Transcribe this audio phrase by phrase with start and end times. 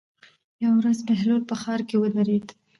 [0.63, 2.47] یوه ورځ بهلول په ښار کې ودرېد.